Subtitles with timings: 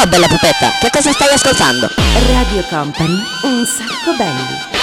[0.00, 1.86] Ciao bella pupetta, che cosa stai ascoltando?
[2.32, 4.78] Radio Company, un sacco belli.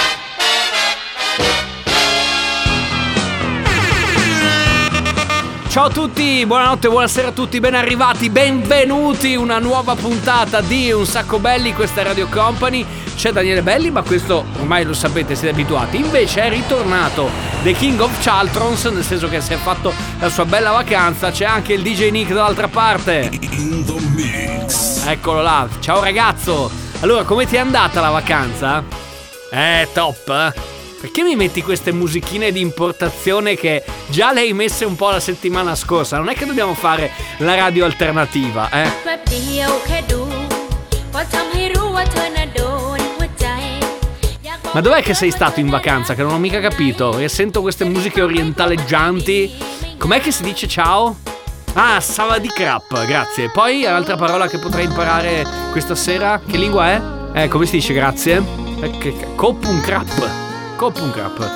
[5.68, 11.04] Ciao a tutti, buonanotte, buonasera a tutti, ben arrivati, benvenuti, una nuova puntata di Un
[11.04, 15.52] sacco belli, questa è Radio Company, c'è Daniele Belli ma questo ormai lo sapete, siete
[15.52, 17.28] abituati, invece è ritornato
[17.64, 21.44] The King of Chaltrons, nel senso che si è fatto la sua bella vacanza, c'è
[21.44, 23.30] anche il DJ Nick dall'altra parte.
[23.32, 24.87] In the mix.
[25.07, 26.69] Eccolo là, ciao ragazzo,
[27.01, 28.83] allora come ti è andata la vacanza?
[29.51, 30.53] Eh, top, eh?
[30.99, 35.19] Perché mi metti queste musichine di importazione che già le hai messe un po' la
[35.19, 36.17] settimana scorsa?
[36.17, 38.89] Non è che dobbiamo fare la radio alternativa, eh?
[39.05, 40.21] แป๊บเดียวแค่ดู
[41.13, 42.61] ก็ทำให้รู้ว่าเธอน่ะโด
[42.97, 43.47] นหัวใจ
[44.45, 46.13] อยากบอก Ma dov'è che sei stato in vacanza?
[46.15, 47.05] Che non ho mica capito.
[47.23, 49.37] E sento queste musiche orientaleggianti.
[50.01, 51.01] Com'è che si dice ciao?
[51.80, 53.50] Ah, sala di crap, grazie.
[53.50, 57.00] Poi l'altra parola che potrei imparare questa sera, che lingua è?
[57.34, 58.42] Eh, come si dice grazie?
[58.80, 59.80] Eh, che, che, Kopun.
[60.74, 61.48] Kopun krap.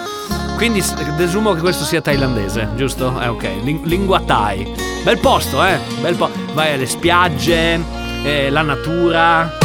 [0.55, 0.81] Quindi
[1.17, 3.21] desumo che questo sia thailandese, giusto?
[3.21, 3.49] Eh, ok.
[3.65, 4.73] Ling- lingua thai.
[5.03, 5.81] Bel posto, eh?
[6.01, 7.81] Bel po- Vai alle spiagge,
[8.23, 9.59] eh, la natura.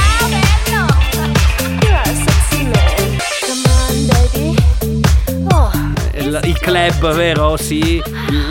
[6.27, 7.57] il, il club, vero?
[7.57, 8.01] Sì,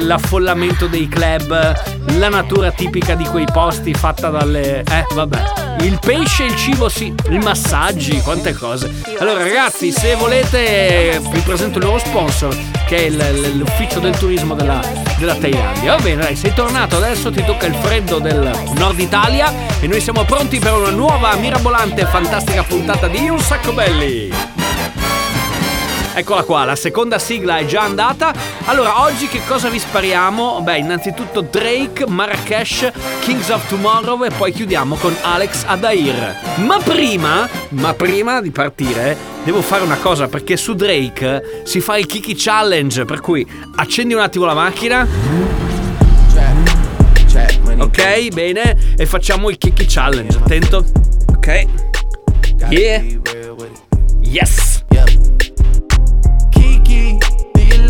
[0.00, 4.80] l'affollamento dei club, la natura tipica di quei posti fatta dalle...
[4.82, 5.64] Eh, vabbè.
[5.80, 8.90] Il pesce, il cibo, sì, i massaggi, quante cose.
[9.18, 14.54] Allora ragazzi, se volete vi presento il nuovo sponsor, che è il- l'ufficio del turismo
[14.54, 14.80] della,
[15.18, 15.96] della Thailandia.
[15.96, 20.00] Va bene, dai, sei tornato, adesso ti tocca il freddo del nord Italia e noi
[20.00, 24.55] siamo pronti per una nuova, mirabolante e fantastica puntata di Un Sacco Belli.
[26.18, 28.32] Eccola qua, la seconda sigla è già andata.
[28.64, 30.62] Allora, oggi che cosa vi spariamo?
[30.62, 36.34] Beh, innanzitutto Drake, Marrakesh, Kings of Tomorrow e poi chiudiamo con Alex Adair.
[36.64, 39.14] Ma prima, ma prima di partire,
[39.44, 44.14] devo fare una cosa perché su Drake si fa il Kiki Challenge, per cui accendi
[44.14, 45.06] un attimo la macchina.
[47.76, 50.38] Ok, bene, e facciamo il Kiki Challenge.
[50.38, 50.82] Attento.
[51.28, 51.66] Ok.
[52.70, 53.04] Yeah.
[54.22, 54.65] Yes.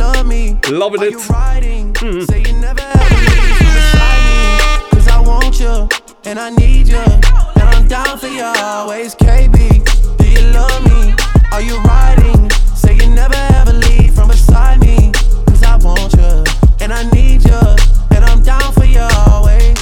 [0.06, 0.59] Love me?
[0.71, 1.12] Loving Are it.
[1.12, 1.93] you riding?
[1.94, 2.25] Mm-hmm.
[2.31, 4.41] Say you never ever leave you beside me.
[4.91, 5.89] Cause I want you,
[6.25, 7.06] and I need you.
[7.59, 9.56] And I'm down for you always, KB.
[10.19, 11.15] Do you love me?
[11.53, 12.50] Are you riding?
[12.83, 15.12] Say you never ever leave from beside me.
[15.49, 16.33] Cause I want you,
[16.81, 17.62] and I need you.
[18.15, 19.77] And I'm down for you always.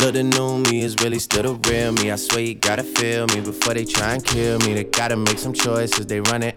[0.00, 2.10] Look, the new me is really still the real me.
[2.10, 4.74] I swear you gotta feel me before they try and kill me.
[4.74, 6.49] They gotta make some choices, they running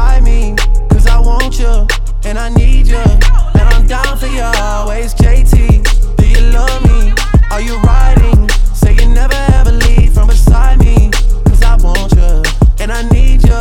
[0.00, 0.54] from beside me.
[0.90, 1.86] Cause I want you,
[2.24, 2.96] and I need you.
[2.98, 6.16] And I'm down for you always, JT.
[6.16, 7.12] Do you love me?
[7.50, 8.48] Are you riding?
[8.74, 11.10] Say you never ever leave from beside me.
[11.44, 12.42] Cause I want you,
[12.80, 13.60] and I need you.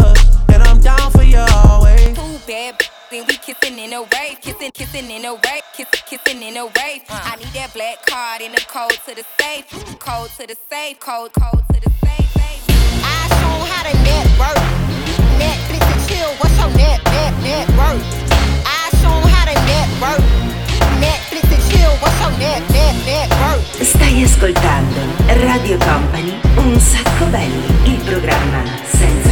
[0.54, 2.16] And I'm down for you always.
[2.16, 6.04] Two bad b- then we kissing in a wave, kissing, kissing in a wave, kissing,
[6.10, 7.02] kissing in a wave.
[7.10, 9.66] I need that black card in the code to the safe,
[10.00, 12.30] code to the safe, code, code to the safe.
[12.32, 12.64] safe.
[13.04, 14.99] I show how to network.
[16.20, 18.04] Chill, what's your net, net, net worth?
[18.68, 20.20] I show how to network.
[21.00, 23.82] Netflix and chill, what's your net, net, net worth?
[23.82, 25.00] Stai ascoltando
[25.46, 29.29] Radio Company, un sacco belli, il programma senza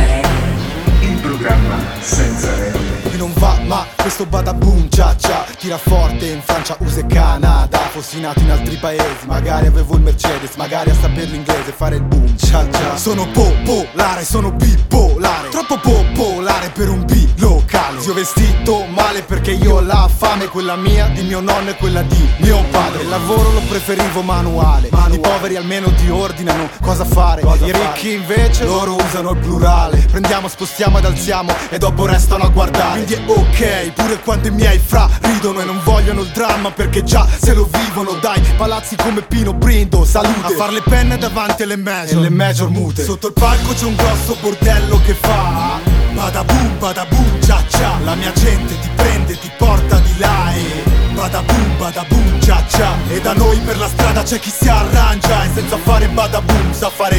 [1.47, 3.13] programma senza regole.
[3.13, 7.77] E non va, ma questo badaboom cia cia Tira forte in Francia, USA e Canada.
[7.77, 12.03] Fossi nato in altri paesi, magari avevo il Mercedes Magari a saper l'inglese fare il
[12.03, 15.49] boom cia cia Sono popolare, sono bipolare.
[15.49, 17.27] Troppo popolare per un B
[17.67, 21.75] locale Zio vestito male perché io ho la fame Quella mia, di mio nonno e
[21.75, 23.01] quella di mio padre.
[23.01, 27.41] Il lavoro lo preferivo manuale, I poveri almeno ti ordinano cosa fare.
[27.41, 29.97] I ricchi invece loro usano il plurale.
[30.09, 33.03] Prendiamo, spostiamo ed alziamo e dopo restano a guardare.
[33.03, 37.03] Quindi è ok, pure quando i miei fra ridono E non vogliono il dramma perché
[37.03, 40.53] già se lo vivono Dai, palazzi come Pino Brindo, salute.
[40.53, 42.17] A far le penne davanti alle major.
[42.17, 43.03] E le major mute.
[43.03, 45.86] Sotto il palco c'è un grosso bordello che fa
[46.17, 50.83] Badaboom, badaboom, cia cia La mia gente ti prende, ti porta di là e
[51.13, 55.49] Badaboom, badaboom, cia cia E da noi per la strada c'è chi si arrangia E
[55.53, 57.17] senza fare badaboom sa fare.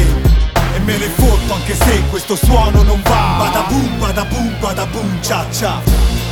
[0.75, 3.35] E me ne fotto anche se questo suono non va.
[3.37, 6.28] Bada boom, bada boom, bada boom, cia cia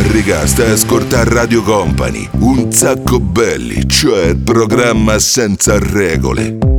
[0.00, 6.77] Riga, stai a ascoltare Radio Company, un sacco belli, cioè programma senza regole.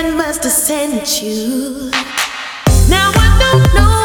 [0.00, 1.90] Heaven must have sent you.
[2.88, 3.99] Now I don't know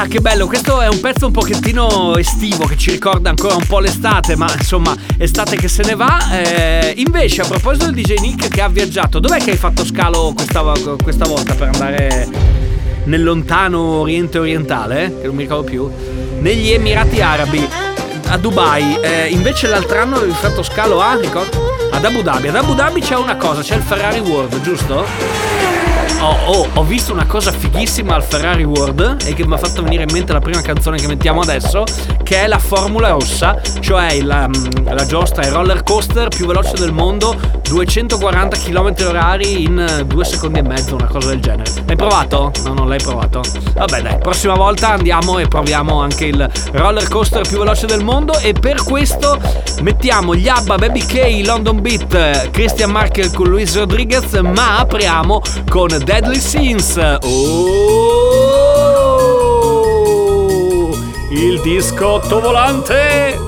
[0.00, 3.66] Ah, che bello, questo è un pezzo un pochettino estivo che ci ricorda ancora un
[3.66, 6.40] po' l'estate, ma insomma, estate che se ne va.
[6.40, 10.32] Eh, invece, a proposito del DJ Nick che ha viaggiato, dov'è che hai fatto scalo
[10.36, 10.62] questa,
[11.02, 12.28] questa volta per andare
[13.06, 15.16] nel lontano Oriente orientale?
[15.20, 15.90] Che non mi ricordo più.
[16.38, 17.68] Negli Emirati Arabi,
[18.28, 19.00] a Dubai.
[19.00, 21.74] Eh, invece l'altro anno avevi fatto scalo a, ricordo?
[21.90, 22.46] Ad Abu Dhabi.
[22.46, 25.67] Ad Abu Dhabi c'è una cosa, c'è il Ferrari World, giusto?
[26.20, 29.84] Oh, oh, ho visto una cosa fighissima al Ferrari World e che mi ha fatto
[29.84, 31.84] venire in mente la prima canzone che mettiamo adesso,
[32.24, 34.50] che è la Formula Rossa, cioè la,
[34.82, 40.58] la giostra, il roller coaster più veloce del mondo, 240 km orari in due secondi
[40.58, 41.70] e mezzo, una cosa del genere.
[41.86, 42.50] L'hai provato?
[42.64, 43.40] No, non l'hai provato.
[43.74, 48.36] Vabbè dai, prossima volta andiamo e proviamo anche il roller coaster più veloce del mondo
[48.40, 49.38] e per questo
[49.82, 55.88] mettiamo gli ABBA, Baby K, London Beat, Christian Markel con Luis Rodriguez, ma apriamo con
[56.08, 56.96] Deadly Sins.
[57.20, 57.68] Oh!
[61.28, 63.47] Il discotto volante!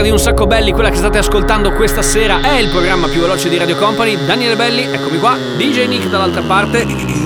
[0.00, 3.20] musica di Un Sacco Belli, quella che state ascoltando questa sera, è il programma più
[3.20, 4.24] veloce di Radio Company.
[4.24, 7.19] Daniele Belli, eccomi qua, DJ Nick dall'altra parte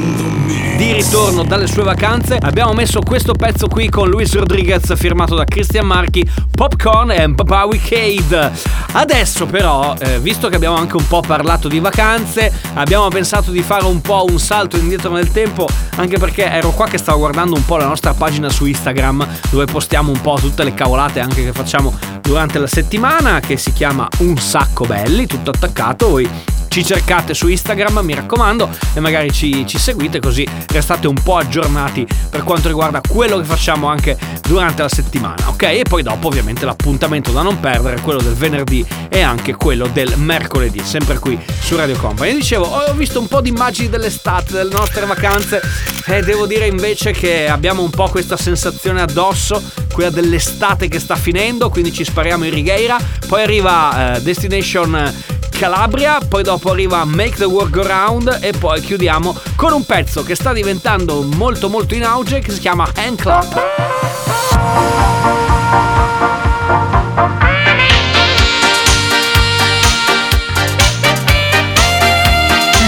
[0.77, 2.39] di ritorno dalle sue vacanze.
[2.41, 7.65] Abbiamo messo questo pezzo qui con Luis Rodriguez firmato da Christian Marchi, Popcorn e Papa
[7.65, 8.53] Weekade.
[8.93, 13.63] Adesso però, eh, visto che abbiamo anche un po' parlato di vacanze, abbiamo pensato di
[13.63, 17.55] fare un po' un salto indietro nel tempo, anche perché ero qua che stavo guardando
[17.55, 21.45] un po' la nostra pagina su Instagram, dove postiamo un po' tutte le cavolate anche
[21.45, 26.09] che facciamo durante la settimana, che si chiama Un sacco belli, tutto attaccato.
[26.09, 26.29] Voi
[26.75, 31.37] ci cercate su Instagram, mi raccomando, e magari ci, ci, seguite così restate un po'
[31.37, 35.63] aggiornati per quanto riguarda quello che facciamo anche durante la settimana, ok?
[35.63, 40.15] E poi dopo ovviamente l'appuntamento da non perdere, quello del venerdì e anche quello del
[40.17, 42.35] mercoledì, sempre qui su Radio Company.
[42.35, 45.61] Dicevo, ho visto un po' di immagini dell'estate, delle nostre vacanze
[46.07, 49.63] e devo dire invece che abbiamo un po' questa sensazione addosso,
[49.93, 55.13] quella dell'estate che sta finendo, quindi ci spariamo in righeira, poi arriva eh, Destination
[55.59, 60.23] Calabria, poi dopo arriva Make the Work Go Round e poi chiudiamo con un pezzo
[60.23, 63.63] che sta diventando molto molto in auge che si chiama Hand Clap.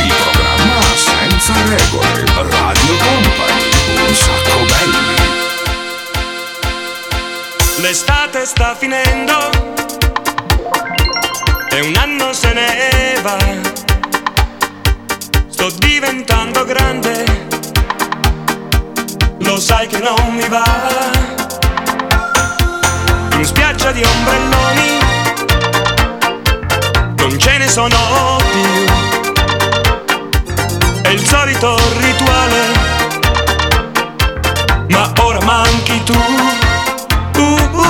[0.03, 2.25] Il programma senza regole.
[2.51, 3.71] Radio Company.
[4.09, 5.15] Un sacco belli.
[7.81, 9.86] L'estate sta finendo
[13.27, 13.37] va.
[15.49, 17.25] Sto diventando grande,
[19.39, 20.65] lo sai che non mi va.
[23.33, 24.99] In spiaggia di ombrelloni,
[27.17, 27.99] non ce ne sono
[28.53, 28.85] più.
[31.03, 32.63] È il solito rituale,
[34.89, 36.19] ma ora manchi tu.
[37.37, 37.86] Uh, uh.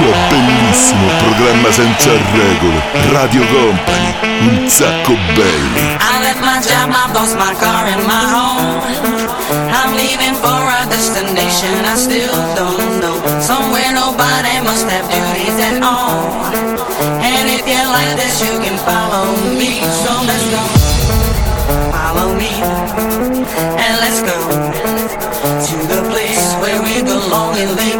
[0.00, 2.80] C'è bellissimo programma senza regole.
[3.10, 4.14] Radio Company.
[4.40, 5.98] Un sacco belli.
[6.00, 8.80] I left my job, my boss, my car, and my home.
[9.68, 13.20] I'm leaving for a destination I still don't know.
[13.40, 16.48] Somewhere nobody must have duties at all.
[17.20, 19.82] And if you like this, you can follow me.
[20.00, 20.62] So let's go.
[21.92, 22.48] Follow me.
[23.76, 27.99] And let's go to the place where we belong and leave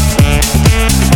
[0.71, 1.11] Thank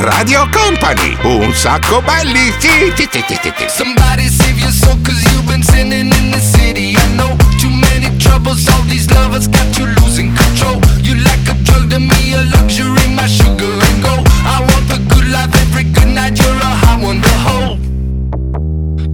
[0.00, 3.66] Radio Company, un sacco belli, sì, sì, sì, sì, sì.
[3.68, 6.96] Somebody save your soul cause you've been sinning in the city.
[6.96, 10.80] I know too many troubles, all these lovers got you losing control.
[11.02, 15.04] You like a drug to me, a luxury, my sugar and gold I want the
[15.12, 17.78] good life every good night, you're a hot one to hold.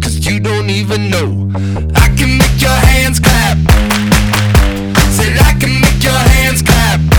[0.01, 1.51] Cause you don't even know.
[1.97, 3.59] I can make your hands clap.
[5.19, 7.16] Said I can make your hands clap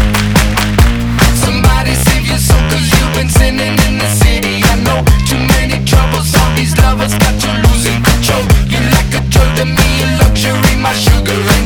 [3.17, 4.61] been sinning in the city.
[4.63, 7.33] I know too many troubles, all these lovers got
[7.65, 8.45] losing control.
[8.69, 11.56] You like a drug to me, a luxury, my sugar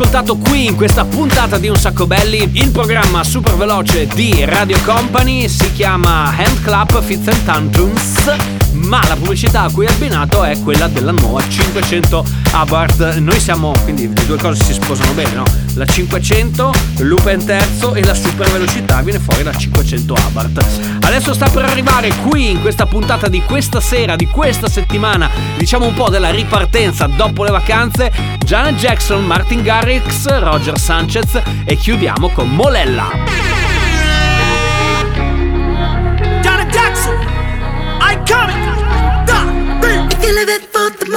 [0.00, 4.78] ascoltato qui in questa puntata di Un Sacco Belli, il programma super veloce di Radio
[4.82, 5.46] Company.
[5.46, 8.59] Si chiama Hand Clap Fits and Tantrums,
[8.90, 13.18] ma la pubblicità a cui è abbinato è quella della nuova 500 Abarth.
[13.18, 15.44] Noi siamo, quindi le due cose si sposano bene, no?
[15.74, 21.04] La 500, Lupin terzo e la super velocità viene fuori da 500 Abarth.
[21.04, 25.86] Adesso sta per arrivare qui in questa puntata di questa sera, di questa settimana, diciamo
[25.86, 28.10] un po' della ripartenza dopo le vacanze,
[28.44, 33.69] Janet Jackson, Martin Garrix, Roger Sanchez e chiudiamo con Molella.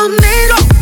[0.03, 0.72] For the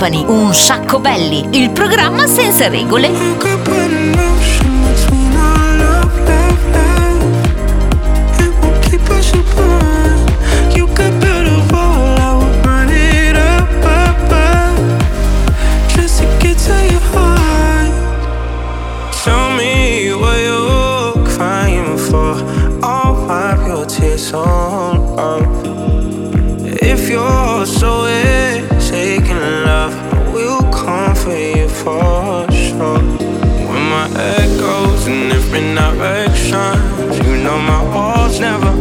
[0.00, 3.08] Company, un sacco belli, il programma senza regole.
[3.08, 3.90] You could build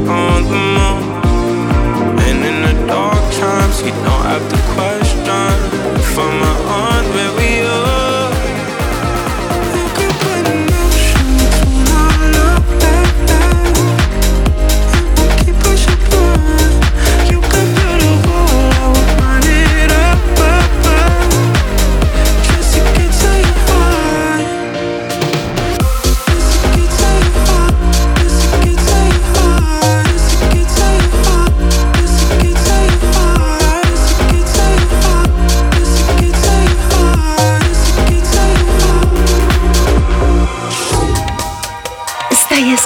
[0.09, 1.03] on the moon.
[2.27, 4.98] And in the dark times, you don't have to question.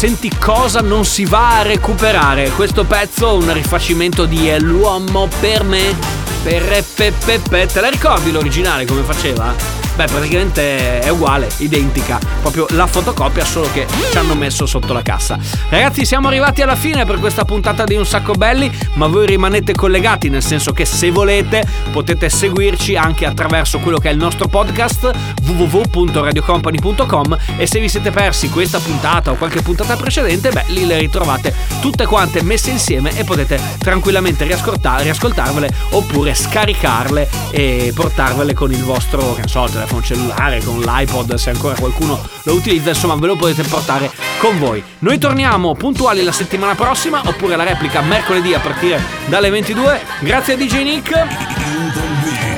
[0.00, 2.48] Senti cosa non si va a recuperare.
[2.52, 5.94] Questo pezzo, un rifacimento di È l'uomo per me.
[6.42, 7.66] Per pe, pe, pe.
[7.66, 9.79] Te la ricordi l'originale come faceva?
[10.00, 12.18] Beh, praticamente è uguale, identica.
[12.40, 15.38] Proprio la fotocopia, solo che ci hanno messo sotto la cassa.
[15.68, 19.74] Ragazzi, siamo arrivati alla fine per questa puntata di Un Sacco Belli, ma voi rimanete
[19.74, 24.48] collegati, nel senso che se volete potete seguirci anche attraverso quello che è il nostro
[24.48, 25.10] podcast
[25.44, 30.96] www.radiocompany.com e se vi siete persi questa puntata o qualche puntata precedente, beh, lì le
[30.96, 38.72] ritrovate tutte quante messe insieme e potete tranquillamente riascolta- riascoltarvele oppure scaricarle e portarvele con
[38.72, 43.26] il vostro, che so, telefono cellulare, con l'iPod, se ancora qualcuno lo utilizza, insomma, ve
[43.26, 44.82] lo potete portare con voi.
[45.00, 50.00] Noi torniamo puntuali la settimana prossima oppure la replica mercoledì a partire dalle 22.
[50.20, 51.10] Grazie a DJ Nick.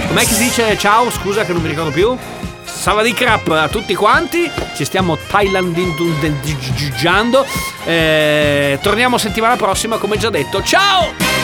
[0.08, 1.10] Com'è che si dice ciao?
[1.10, 2.16] Scusa che non mi ricordo più.
[2.64, 7.46] Savadi crap a tutti quanti, ci stiamo thailandingiando.
[7.84, 10.62] Eh, torniamo settimana prossima, come già detto.
[10.62, 11.41] Ciao!